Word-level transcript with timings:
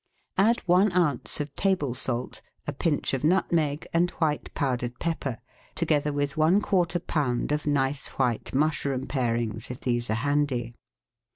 Add 0.39 0.61
one 0.61 0.91
oz. 0.93 1.39
of 1.41 1.55
table 1.55 1.93
salt, 1.93 2.41
a 2.65 2.73
pinch 2.73 3.13
of 3.13 3.23
nutmeg 3.23 3.87
and 3.93 4.09
white 4.09 4.51
powdered 4.55 4.97
pepper, 4.97 5.37
together 5.75 6.11
with 6.11 6.35
one 6.35 6.59
quarter 6.59 6.99
lb. 6.99 7.51
of 7.51 7.67
nice 7.67 8.07
white 8.07 8.51
mushroom 8.51 9.05
parings, 9.05 9.69
if 9.69 9.79
these 9.81 10.09
are 10.09 10.15
handy. 10.15 10.73